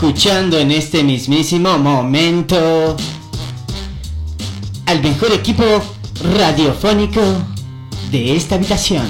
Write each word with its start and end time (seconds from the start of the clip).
escuchando 0.00 0.56
en 0.56 0.70
este 0.70 1.02
mismísimo 1.02 1.76
momento 1.76 2.96
al 4.86 5.02
mejor 5.02 5.32
equipo 5.32 5.64
radiofónico 6.36 7.20
de 8.12 8.36
esta 8.36 8.54
habitación. 8.54 9.08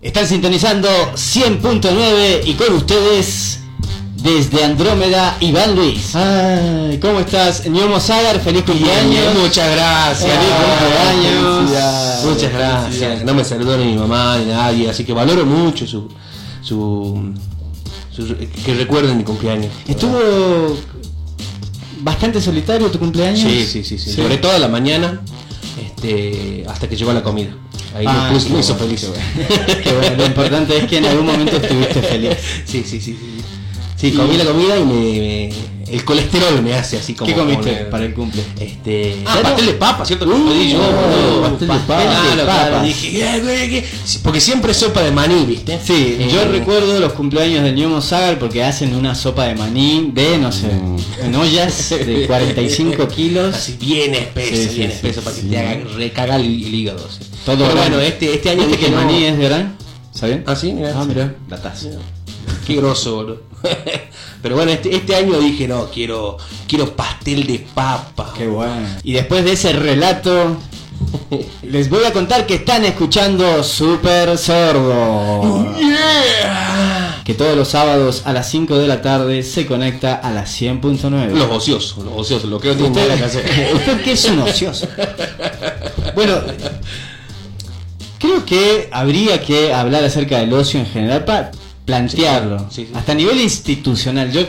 Están 0.00 0.28
sintonizando 0.28 0.88
100.9 1.14 2.42
y 2.46 2.52
con 2.52 2.74
ustedes 2.74 3.58
desde 4.18 4.62
Andrómeda, 4.62 5.36
Iván 5.40 5.74
Luis. 5.74 6.14
Ay, 6.14 7.00
¿cómo 7.02 7.18
estás? 7.18 7.66
Ñomo 7.66 7.98
Sagar, 7.98 8.38
feliz 8.38 8.62
cumpleaños. 8.62 9.34
Muchas 9.34 9.68
gracias. 9.74 10.30
Feliz 10.30 10.54
cumpleaños. 10.78 12.24
Muchas 12.24 12.52
gracias. 12.52 13.24
No 13.24 13.34
me 13.34 13.42
saludó 13.42 13.76
ni 13.78 13.86
mi 13.86 13.96
mamá 13.96 14.38
ni 14.38 14.44
nadie, 14.44 14.88
así 14.88 15.04
que 15.04 15.12
valoro 15.12 15.44
mucho 15.44 15.88
su, 15.88 16.08
su, 16.62 17.32
su- 18.10 18.36
que 18.64 18.74
recuerden 18.74 19.16
mi 19.18 19.24
cumpleaños. 19.24 19.72
Estuvo 19.86 20.18
bastante 22.02 22.40
solitario 22.40 22.90
tu 22.90 22.98
cumpleaños. 22.98 23.40
Sí, 23.40 23.64
sí, 23.66 23.84
sí, 23.84 23.98
sí. 23.98 24.12
Sobre 24.12 24.38
todo 24.38 24.52
a 24.52 24.58
la 24.58 24.68
mañana, 24.68 25.20
este, 25.84 26.64
hasta 26.68 26.88
que 26.88 26.96
llegó 26.96 27.12
la 27.12 27.22
comida. 27.22 27.50
Ahí 27.94 28.06
Ah, 28.08 28.28
me, 28.30 28.36
puso- 28.38 28.46
qué 28.48 28.52
me 28.54 28.60
hizo 28.60 28.74
feliz. 28.76 29.06
Bueno, 29.84 30.16
lo 30.16 30.26
importante 30.26 30.76
es 30.78 30.84
que 30.86 30.98
en 30.98 31.04
algún 31.06 31.26
momento 31.26 31.56
estuviste 31.56 32.00
feliz. 32.02 32.36
Sí, 32.64 32.82
sí, 32.86 33.00
sí. 33.00 33.16
Sí, 33.96 34.10
Sí, 34.10 34.16
comí 34.16 34.36
la 34.36 34.44
comida 34.44 34.76
y 34.78 34.84
me, 34.84 34.94
me- 34.94 35.52
el 35.88 36.04
colesterol 36.04 36.62
me 36.62 36.74
hace 36.74 36.98
así 36.98 37.14
como. 37.14 37.28
¿Qué 37.30 37.34
comiste 37.36 37.78
como- 37.78 37.90
para 37.90 38.04
el 38.04 38.14
cumple? 38.14 38.42
Este. 38.60 39.16
Ah, 39.24 39.36
Ah, 39.38 39.42
pastel 39.42 39.66
de 39.66 39.72
papa, 39.74 40.04
¿cierto? 40.04 40.26
Pedí 40.26 40.72
yo, 40.72 40.78
boludo. 40.78 41.42
pastel 41.42 41.58
de 41.60 41.66
papa. 41.66 42.02
Claro, 42.02 42.46
papa. 42.46 42.82
Dije, 42.82 43.20
"Eh, 43.36 43.40
güey, 43.40 43.70
¿qué?". 43.70 43.84
Sí, 44.04 44.18
porque 44.22 44.40
siempre 44.40 44.74
sopa 44.74 45.02
de 45.02 45.10
maní, 45.10 45.44
¿viste? 45.46 45.78
Sí, 45.84 46.16
Eh, 46.20 46.28
yo 46.32 46.44
recuerdo 46.50 46.98
los 47.00 47.12
cumpleaños 47.14 47.62
del 47.64 47.74
Ñomo 47.74 48.00
Sagar 48.00 48.38
porque 48.38 48.62
hacen 48.62 48.94
una 48.94 49.14
sopa 49.14 49.44
de 49.46 49.54
maní 49.54 50.10
de, 50.14 50.38
no 50.38 50.52
sé, 50.52 50.68
en 51.22 51.34
ollas 51.34 51.90
de 52.06 52.26
45 52.26 53.08
kilos. 53.08 53.54
Así 53.54 53.76
bien 53.80 54.14
espeso, 54.14 54.54
Sí, 54.56 54.68
sí, 54.68 54.76
bien 54.76 54.90
sí, 54.90 54.94
espeso 54.96 55.20
para 55.22 55.36
que 55.36 55.42
te 55.42 55.58
haga 55.58 55.80
recagar 55.96 56.40
el, 56.40 56.46
el 56.46 56.74
hígado. 56.74 56.98
Todo 57.44 57.56
Pero 57.56 57.70
grande. 57.74 57.80
bueno, 57.96 58.00
este, 58.00 58.34
este 58.34 58.50
año 58.50 58.66
¿Viste 58.66 58.76
dije 58.76 58.80
que 58.80 58.86
el 58.86 58.92
no. 59.00 59.04
maní 59.04 59.24
es 59.24 59.38
de 59.38 59.44
gran? 59.48 59.76
¿Sabían? 60.12 60.44
Ah, 60.46 60.54
sí, 60.54 60.72
mira. 60.72 60.92
Ah, 60.94 61.04
mira, 61.04 61.34
datazo. 61.48 61.88
Qué 62.66 62.76
grosso, 62.76 63.16
boludo. 63.16 63.42
Pero 64.42 64.56
bueno, 64.56 64.72
este, 64.72 64.94
este 64.94 65.14
año 65.14 65.38
dije, 65.38 65.68
no, 65.68 65.88
quiero, 65.90 66.36
quiero 66.66 66.94
pastel 66.94 67.46
de 67.46 67.64
papa. 67.74 68.32
Qué 68.36 68.46
bueno. 68.46 68.88
Y 69.04 69.12
después 69.12 69.44
de 69.44 69.52
ese 69.52 69.72
relato, 69.72 70.56
les 71.62 71.88
voy 71.88 72.04
a 72.04 72.12
contar 72.12 72.46
que 72.46 72.54
están 72.54 72.84
escuchando 72.84 73.62
Super 73.62 74.36
Sordo. 74.36 75.76
Yeah. 75.78 77.22
Que 77.24 77.34
todos 77.34 77.56
los 77.56 77.68
sábados 77.68 78.22
a 78.24 78.32
las 78.32 78.50
5 78.50 78.78
de 78.78 78.88
la 78.88 79.00
tarde 79.00 79.42
se 79.44 79.66
conecta 79.66 80.14
a 80.14 80.30
las 80.32 80.60
100.9. 80.60 81.30
Los 81.30 81.50
ociosos, 81.50 82.04
los 82.04 82.14
ociosos, 82.16 82.50
lo 82.50 82.58
que 82.58 82.68
no 82.68 82.74
tienen 82.74 82.94
nada 82.94 83.16
que 83.16 83.24
hacer. 83.24 83.70
¿Usted 83.74 84.02
qué 84.02 84.12
es 84.12 84.24
un 84.24 84.40
ocioso? 84.40 84.88
Bueno, 86.16 86.40
creo 88.18 88.44
que 88.44 88.88
habría 88.90 89.40
que 89.40 89.72
hablar 89.72 90.02
acerca 90.04 90.38
del 90.38 90.52
ocio 90.52 90.80
en 90.80 90.86
general 90.86 91.24
para 91.24 91.52
plantearlo. 91.84 92.58
Sí, 92.70 92.82
sí, 92.82 92.86
sí. 92.86 92.92
Hasta 92.94 93.12
a 93.12 93.14
nivel 93.14 93.40
institucional. 93.40 94.30
Yo 94.32 94.42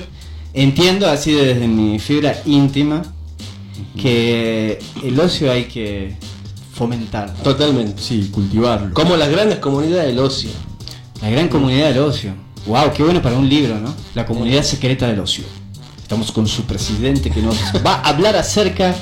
entiendo 0.54 1.10
así 1.10 1.32
desde 1.32 1.68
mi 1.68 2.00
fibra 2.00 2.36
íntima 2.46 3.04
que 4.00 4.80
el 5.04 5.20
ocio 5.20 5.52
hay 5.52 5.66
que 5.66 6.16
fomentar. 6.74 7.34
Totalmente. 7.44 8.02
Sí, 8.02 8.30
cultivarlo. 8.32 8.94
Como 8.94 9.16
las 9.16 9.30
grandes 9.30 9.60
comunidades 9.60 10.08
del 10.08 10.20
ocio. 10.20 10.50
La 11.22 11.30
gran 11.30 11.48
comunidad 11.48 11.90
del 11.90 12.00
ocio. 12.00 12.34
Wow, 12.66 12.94
qué 12.94 13.04
bueno 13.04 13.22
para 13.22 13.38
un 13.38 13.48
libro, 13.48 13.80
¿no? 13.80 13.94
La 14.16 14.26
comunidad 14.26 14.64
secreta 14.64 15.08
del 15.08 15.20
ocio. 15.20 15.44
Estamos 16.02 16.32
con 16.32 16.48
su 16.48 16.64
presidente 16.64 17.30
que 17.30 17.42
nos 17.42 17.58
va 17.86 17.96
a 17.96 18.10
hablar 18.10 18.36
acerca 18.36 18.96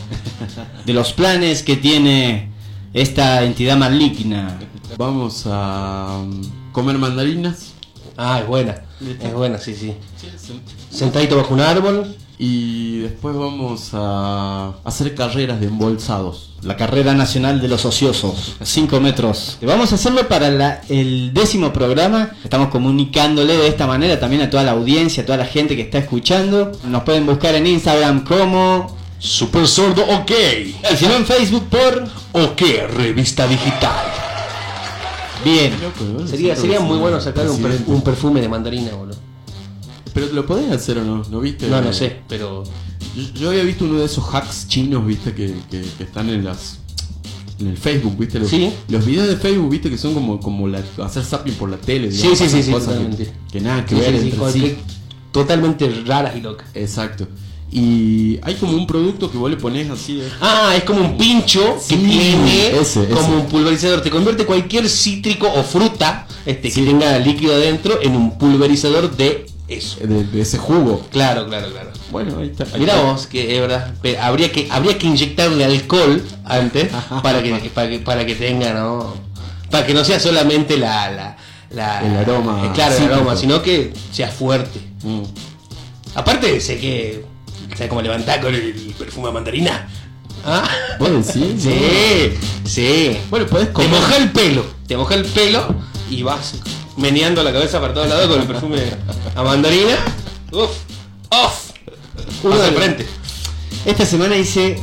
de 0.85 0.93
los 0.93 1.13
planes 1.13 1.63
que 1.63 1.75
tiene 1.75 2.49
esta 2.93 3.43
entidad 3.43 3.77
maligna. 3.77 4.59
Vamos 4.97 5.43
a 5.47 6.23
comer 6.71 6.97
mandarinas 6.97 7.70
Ah, 8.17 8.39
es 8.41 8.47
buena. 8.47 8.75
Es 9.21 9.33
buena, 9.33 9.57
sí, 9.57 9.73
sí. 9.75 9.95
Sentadito 10.89 11.37
bajo 11.37 11.53
un 11.53 11.61
árbol. 11.61 12.15
y 12.43 12.97
después 13.01 13.35
vamos 13.35 13.91
a 13.93 14.71
hacer 14.83 15.13
carreras 15.13 15.59
de 15.59 15.67
embolsados. 15.67 16.53
La 16.63 16.75
carrera 16.75 17.13
nacional 17.13 17.61
de 17.61 17.67
los 17.67 17.85
ociosos, 17.85 18.55
5 18.63 18.99
metros. 18.99 19.59
Vamos 19.61 19.91
a 19.91 19.95
hacerlo 19.95 20.27
para 20.27 20.49
la- 20.49 20.81
el 20.89 21.33
décimo 21.35 21.71
programa. 21.71 22.31
Estamos 22.43 22.69
comunicándole 22.69 23.55
de 23.57 23.67
esta 23.67 23.85
manera 23.85 24.19
también 24.19 24.41
a 24.41 24.49
toda 24.49 24.63
la 24.63 24.71
audiencia, 24.71 25.21
a 25.21 25.25
toda 25.27 25.37
la 25.37 25.45
gente 25.45 25.75
que 25.75 25.83
está 25.83 25.99
escuchando. 25.99 26.71
Nos 26.85 27.03
pueden 27.03 27.27
buscar 27.27 27.53
en 27.53 27.67
Instagram 27.67 28.23
como... 28.23 28.97
Super 29.19 29.67
sordo, 29.67 30.03
ok. 30.03 30.31
Y 30.93 30.95
si 30.97 31.05
no 31.05 31.13
en 31.17 31.25
Facebook 31.27 31.67
por... 31.69 32.07
Ok, 32.31 32.61
revista 32.95 33.45
digital. 33.45 33.97
Bien. 35.43 35.73
Sería, 36.27 36.55
sería 36.55 36.79
muy 36.79 36.97
bueno 36.97 37.19
sacar 37.21 37.49
un, 37.49 37.61
per- 37.61 37.81
un 37.87 38.01
perfume 38.03 38.41
de 38.41 38.49
mandarina, 38.49 38.93
boludo. 38.93 39.17
Pero 40.13 40.27
lo 40.33 40.45
podés 40.45 40.71
hacer 40.71 40.97
o 40.97 41.03
no, 41.03 41.23
¿no 41.29 41.39
viste? 41.39 41.67
No, 41.67 41.81
no 41.81 41.93
sé, 41.93 42.17
pero. 42.27 42.63
Yo, 43.15 43.23
yo 43.33 43.49
había 43.49 43.63
visto 43.63 43.85
uno 43.85 43.99
de 43.99 44.05
esos 44.05 44.23
hacks 44.33 44.67
chinos, 44.67 45.05
viste, 45.05 45.33
que, 45.33 45.53
que- 45.69 45.81
que 45.97 46.03
están 46.03 46.29
en 46.29 46.43
las 46.45 46.77
en 47.59 47.67
el 47.67 47.77
Facebook, 47.77 48.17
viste, 48.17 48.39
los, 48.39 48.49
Sí. 48.49 48.71
los 48.89 49.05
videos 49.05 49.27
de 49.27 49.37
Facebook, 49.37 49.69
viste, 49.69 49.89
que 49.91 49.97
son 49.97 50.13
como, 50.15 50.39
como 50.39 50.67
la, 50.67 50.81
hacer 51.03 51.23
zapping 51.23 51.53
por 51.53 51.69
la 51.69 51.77
tele, 51.77 52.09
Sí, 52.11 52.17
digamos, 52.17 52.39
sí, 52.39 52.49
sí, 52.49 52.63
sí, 52.63 52.71
cosas 52.71 52.97
que, 53.15 53.29
que 53.51 53.61
nada 53.61 53.85
que 53.85 53.93
Sí, 53.95 54.01
ver 54.01 54.15
entre 54.15 54.51
sí. 54.51 54.77
Totalmente 55.31 55.87
raras 56.05 56.35
y 56.35 56.41
locas. 56.41 56.67
Exacto. 56.73 57.27
Y 57.73 58.37
hay 58.43 58.55
como 58.55 58.73
un 58.73 58.85
producto 58.85 59.31
que 59.31 59.37
vos 59.37 59.49
le 59.49 59.55
pones 59.57 59.89
así. 59.89 60.19
eh, 60.21 60.29
Ah, 60.41 60.73
es 60.75 60.83
como 60.83 60.99
un 61.01 61.17
pincho 61.17 61.77
que 61.87 61.95
tiene 61.95 62.79
ese, 62.79 63.07
como 63.07 63.35
un 63.41 63.45
pulverizador. 63.47 64.01
Te 64.01 64.09
convierte 64.09 64.45
cualquier 64.45 64.89
cítrico 64.89 65.49
o 65.51 65.63
fruta 65.63 66.27
este, 66.45 66.69
que 66.71 66.81
tenga 66.81 67.17
líquido 67.19 67.53
adentro 67.55 67.99
en 68.01 68.15
un 68.15 68.37
pulverizador 68.37 69.15
de 69.15 69.45
eso. 69.69 69.99
de, 70.05 70.25
de 70.25 70.41
ese 70.41 70.57
jugo. 70.57 71.05
Claro, 71.11 71.47
claro, 71.47 71.69
claro. 71.71 71.91
Bueno, 72.11 72.39
ahí 72.39 72.47
está. 72.49 72.65
ahí 72.75 72.83
está. 72.83 73.01
vos, 73.03 73.25
que 73.27 73.55
es 73.55 73.61
verdad. 73.61 73.93
Pero 74.01 74.21
habría 74.21 74.51
que 74.51 74.67
habría 74.69 74.97
que 74.97 75.07
inyectarle 75.07 75.63
alcohol 75.63 76.21
antes 76.43 76.89
para 77.23 77.41
que 77.41 77.53
para 77.73 77.89
que, 77.89 77.99
para 77.99 78.25
que 78.25 78.35
tenga, 78.35 78.73
¿no? 78.73 79.13
Para 79.69 79.85
que 79.87 79.93
no 79.93 80.03
sea 80.03 80.19
solamente 80.19 80.75
la, 80.77 81.09
la, 81.09 81.37
la- 81.69 82.05
El 82.05 82.17
aroma 82.17 82.65
eh, 82.65 82.71
claro, 82.73 82.97
el 82.97 83.13
aroma, 83.13 83.37
sino 83.37 83.61
que 83.61 83.93
sea 84.11 84.27
fuerte. 84.27 84.77
Mm. 85.03 85.21
Aparte 86.15 86.59
sé 86.59 86.77
que 86.77 87.23
¿sabes 87.81 87.89
cómo 87.89 88.01
levantar 88.03 88.39
con 88.41 88.53
el 88.53 88.73
perfume 88.97 89.27
de 89.29 89.33
mandarina? 89.33 89.87
¿Ah? 90.45 90.69
¿Vos 90.99 91.09
decís? 91.33 91.63
Sí, 91.63 92.31
sí. 92.63 93.17
Bueno, 93.31 93.47
podés 93.47 93.67
Te 93.69 93.73
comer. 93.73 93.89
moja 93.89 94.17
el 94.17 94.31
pelo, 94.31 94.63
te 94.87 94.95
moja 94.97 95.15
el 95.15 95.25
pelo 95.25 95.75
y 96.09 96.21
vas 96.21 96.53
meneando 96.97 97.43
la 97.43 97.51
cabeza 97.51 97.81
para 97.81 97.93
todos 97.93 98.07
lados 98.07 98.27
con 98.27 98.39
el 98.41 98.47
perfume 98.47 98.77
a 99.35 99.41
mandarina. 99.43 99.95
Uf, 100.51 100.69
off. 101.29 101.71
Uno 102.43 102.57
de 102.59 102.71
frente. 102.71 103.07
Esta 103.85 104.05
semana 104.05 104.37
hice 104.37 104.77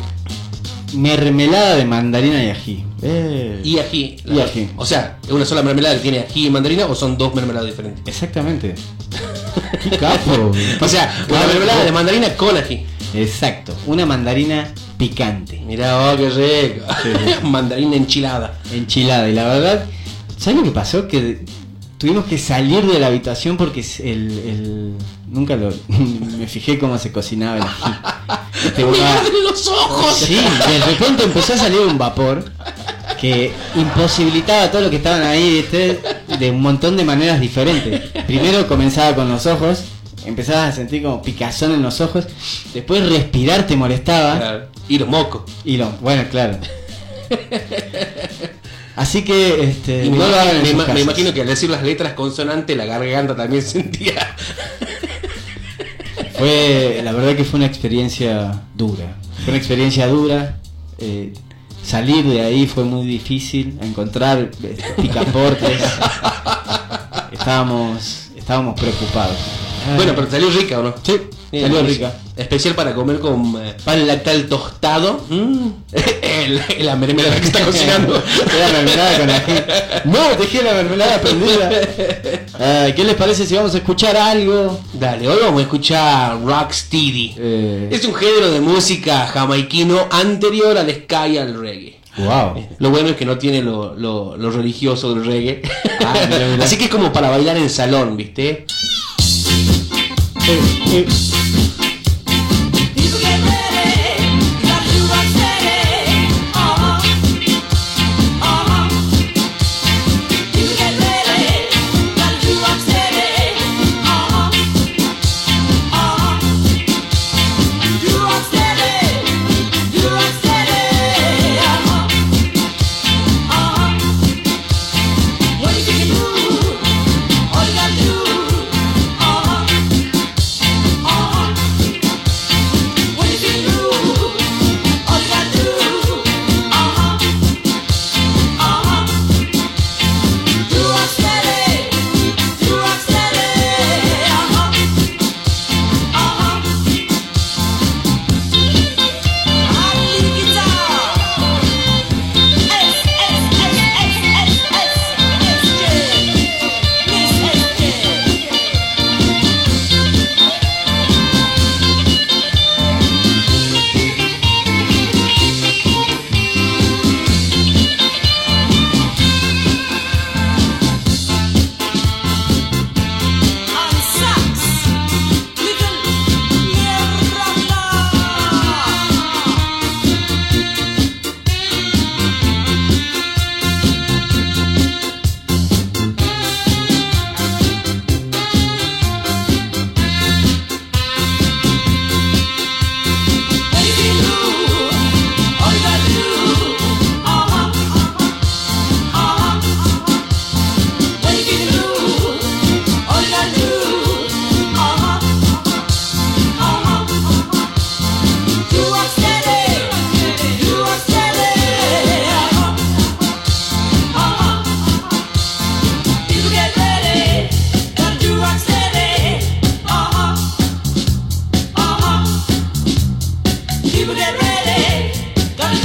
mermelada 0.94 1.76
de 1.76 1.84
mandarina 1.84 2.42
y 2.42 2.50
ají. 2.50 2.84
Eh, 3.02 3.60
Y 3.62 3.78
ají. 3.78 4.16
Y 4.24 4.40
ají. 4.40 4.70
O 4.76 4.84
sea, 4.84 5.18
¿es 5.24 5.30
una 5.30 5.44
sola 5.44 5.62
mermelada 5.62 5.94
que 5.94 6.00
tiene 6.00 6.18
ají 6.28 6.46
y 6.46 6.50
mandarina 6.50 6.86
o 6.86 6.96
son 6.96 7.16
dos 7.16 7.32
mermeladas 7.34 7.68
diferentes? 7.70 8.02
Exactamente. 8.06 8.74
qué 9.82 9.90
capo. 9.96 10.52
O 10.80 10.88
sea, 10.88 11.26
una 11.28 11.46
mermelada 11.46 11.84
de 11.84 11.92
mandarina 11.92 12.34
con 12.36 12.56
ají. 12.56 12.84
Exacto. 13.14 13.74
Una 13.86 14.04
mandarina 14.06 14.68
picante. 14.98 15.60
Mirá 15.66 15.98
vos, 15.98 16.16
qué 16.16 16.74
rico. 16.74 16.86
mandarina 17.48 17.96
enchilada. 17.96 18.58
Enchilada. 18.72 19.28
Y 19.28 19.34
la 19.34 19.44
verdad, 19.44 19.84
¿sabes 20.36 20.58
lo 20.58 20.64
que 20.64 20.70
pasó? 20.72 21.08
Que 21.08 21.44
tuvimos 21.96 22.26
que 22.26 22.38
salir 22.38 22.84
de 22.86 22.98
la 22.98 23.06
habitación 23.08 23.56
porque 23.56 23.80
el, 24.00 24.06
el- 24.38 24.94
nunca 25.28 25.56
lo 25.56 25.72
me 25.88 26.46
fijé 26.46 26.78
cómo 26.78 26.98
se 26.98 27.12
cocinaba 27.12 27.56
el 27.56 27.62
ají. 27.62 27.94
Este, 28.64 28.82
¡Me 28.84 28.90
una- 28.90 29.12
arden 29.20 29.44
los 29.44 29.68
ojos! 29.68 30.16
Sí, 30.16 30.34
de 30.34 30.78
repente 30.84 31.22
empezó 31.22 31.54
a 31.54 31.58
salir 31.58 31.78
un 31.78 31.96
vapor 31.96 32.44
que 33.20 33.52
imposibilitaba 33.76 34.64
a 34.64 34.70
todos 34.70 34.82
los 34.82 34.90
que 34.90 34.96
estaban 34.96 35.22
ahí 35.22 35.60
¿viste? 35.60 36.00
De 36.38 36.50
un 36.50 36.60
montón 36.62 36.96
de 36.96 37.04
maneras 37.04 37.40
diferentes. 37.40 38.00
Primero 38.26 38.66
comenzaba 38.66 39.14
con 39.14 39.28
los 39.30 39.46
ojos, 39.46 39.84
empezabas 40.26 40.70
a 40.70 40.72
sentir 40.76 41.02
como 41.02 41.22
picazón 41.22 41.72
en 41.72 41.82
los 41.82 42.00
ojos, 42.00 42.26
después 42.74 43.08
respirar 43.08 43.66
te 43.66 43.76
molestaba 43.76 44.36
Claro. 44.38 44.66
Y 44.88 44.98
los 44.98 45.08
mocos. 45.08 45.42
y 45.64 45.76
lo, 45.76 45.90
bueno, 46.00 46.24
claro. 46.30 46.56
Así 48.96 49.22
que 49.22 49.62
este, 49.62 50.06
Y 50.06 50.10
me, 50.10 50.18
no 50.18 50.26
lo 50.28 50.34
hagan 50.40 50.56
en 50.56 50.62
me 50.62 50.68
sus 50.68 50.74
ima- 50.74 50.78
me 50.80 50.86
casas. 50.86 51.02
imagino 51.02 51.32
que 51.34 51.40
al 51.42 51.46
decir 51.46 51.70
las 51.70 51.82
letras 51.84 52.14
consonantes 52.14 52.76
la 52.76 52.84
garganta 52.84 53.36
también 53.36 53.62
sentía. 53.66 54.34
Fue, 56.36 57.00
la 57.04 57.12
verdad 57.12 57.36
que 57.36 57.44
fue 57.44 57.58
una 57.58 57.66
experiencia 57.66 58.60
dura. 58.74 59.16
Fue 59.44 59.48
una 59.52 59.58
experiencia 59.58 60.06
dura. 60.08 60.58
eh, 60.98 61.32
salir 61.82 62.24
de 62.24 62.40
ahí 62.42 62.66
fue 62.66 62.84
muy 62.84 63.06
difícil. 63.06 63.78
Encontrar 63.82 64.38
este, 64.38 64.76
picaportes. 65.00 65.80
Estábamos, 67.32 68.30
estábamos 68.36 68.78
preocupados. 68.78 69.67
Bueno, 69.96 70.12
pero 70.14 70.30
salió 70.30 70.50
rica, 70.50 70.78
¿o 70.78 70.82
no? 70.82 70.94
Sí, 71.02 71.16
Sí, 71.50 71.60
salió 71.62 71.82
rica. 71.82 72.12
Especial 72.36 72.74
para 72.74 72.94
comer 72.94 73.18
con 73.20 73.54
eh, 73.64 73.74
pan 73.84 74.06
lactal 74.06 74.46
tostado. 74.46 75.24
Mm. 75.30 75.68
El- 76.22 76.62
la 76.84 76.94
mermelada 76.96 77.36
que 77.40 77.46
está 77.46 77.64
cocinando. 77.64 78.22
Mermelada 78.72 79.18
con. 80.04 80.12
No, 80.12 80.18
dejé 80.38 80.62
la 80.62 80.74
mermelada 80.74 81.20
prendida. 81.20 81.70
¿Qué 82.94 83.04
les 83.04 83.14
parece 83.14 83.46
si 83.46 83.54
vamos 83.54 83.74
a 83.74 83.78
escuchar 83.78 84.16
algo? 84.16 84.78
Dale, 84.92 85.26
hoy 85.28 85.38
vamos 85.42 85.60
a 85.60 85.62
escuchar 85.62 86.40
Rocksteady. 86.42 87.34
Eh, 87.38 87.88
Es 87.92 88.04
un 88.04 88.14
género 88.14 88.50
de 88.50 88.60
música 88.60 89.26
jamaiquino 89.26 90.06
anterior 90.10 90.76
al 90.76 90.90
ska 90.94 91.28
y 91.28 91.38
al 91.38 91.58
reggae. 91.58 91.98
wow. 92.18 92.66
Lo 92.78 92.90
bueno 92.90 93.08
es 93.08 93.16
que 93.16 93.24
no 93.24 93.38
tiene 93.38 93.62
lo, 93.62 93.94
lo- 93.94 94.36
lo 94.36 94.50
religioso 94.50 95.14
del 95.14 95.24
reggae. 95.24 95.62
Ah. 96.04 96.14
Así 96.62 96.76
que 96.76 96.84
es 96.84 96.90
como 96.90 97.12
para 97.12 97.30
bailar 97.30 97.56
en 97.56 97.70
salón, 97.70 98.16
¿viste? 98.16 98.66
Eh, 100.50 101.04
eh. 101.04 101.37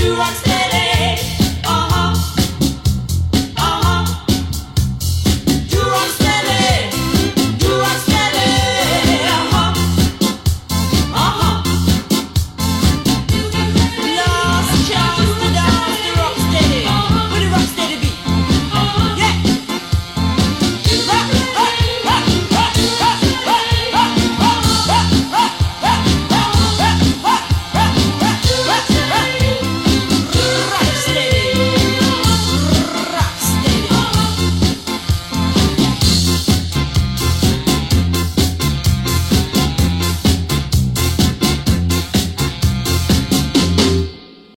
you 0.04 0.20
expect? 0.20 0.53